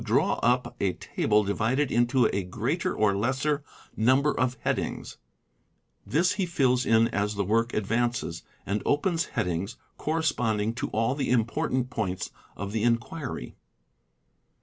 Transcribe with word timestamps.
raw 0.09 0.33
up 0.41 0.75
a 0.79 0.93
table 0.93 1.43
divided 1.43 1.91
into 1.91 2.25
a 2.33 2.41
greater 2.41 2.91
or 2.91 3.15
less 3.15 3.45
number 3.95 4.31
of 4.33 4.57
bAcainge: 4.63 5.17
"his 6.11 6.31
he 6.31 6.47
fills 6.47 6.87
in 6.87 7.07
as 7.09 7.35
the 7.35 7.43
work 7.43 7.71
advances 7.75 8.41
and 8.65 8.81
opens 8.83 9.25
headings 9.37 9.77
corresponding 9.99 10.73
to 10.73 10.87
all 10.89 11.13
the 11.13 11.29
important 11.29 11.91
points 11.91 12.31
of 12.57 12.71
the 12.71 12.81
inquiry. 12.81 13.53